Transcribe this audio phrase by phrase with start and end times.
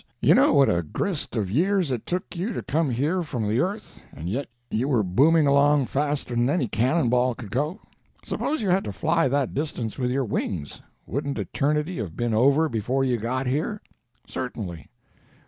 [0.19, 3.59] You know what a grist of years it took you to come here from the
[3.59, 7.79] earth—and yet you were booming along faster than any cannon ball could go.
[8.25, 13.03] Suppose you had to fly that distance with your wings—wouldn't eternity have been over before
[13.03, 13.79] you got here?
[14.27, 14.89] Certainly.